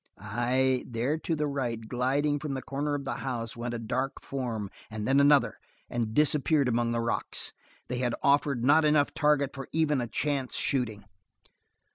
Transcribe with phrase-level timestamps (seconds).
[0.17, 4.13] Ay, there to the right, gliding from the corner of the house, went a dark
[4.19, 5.59] form, and then another,
[5.91, 7.53] and disappeared among the rocks.
[7.87, 11.05] They had offered not enough target for even chance shooting.